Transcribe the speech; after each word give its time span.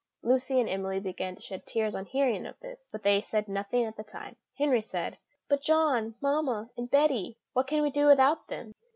Lucy 0.23 0.59
and 0.59 0.67
Emily 0.67 0.99
began 0.99 1.35
to 1.35 1.41
shed 1.43 1.63
tears 1.67 1.93
on 1.93 2.05
hearing 2.07 2.47
of 2.47 2.59
this, 2.59 2.89
but 2.91 3.03
they 3.03 3.21
said 3.21 3.47
nothing 3.47 3.85
at 3.85 3.95
that 3.97 4.07
time. 4.07 4.35
Henry 4.57 4.81
said: 4.81 5.19
"But 5.47 5.61
John, 5.61 6.15
mamma, 6.19 6.71
and 6.75 6.89
Betty 6.89 7.37
what 7.53 7.67
can 7.67 7.83
we 7.83 7.91
do 7.91 8.07
without 8.07 8.47
them?" 8.47 8.73